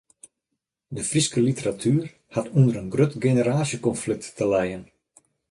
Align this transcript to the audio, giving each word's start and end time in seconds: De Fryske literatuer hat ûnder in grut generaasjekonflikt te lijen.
De 0.97 1.01
Fryske 1.09 1.39
literatuer 1.47 2.07
hat 2.35 2.49
ûnder 2.59 2.77
in 2.81 2.91
grut 2.93 3.13
generaasjekonflikt 3.25 4.25
te 4.37 4.43
lijen. 4.53 4.83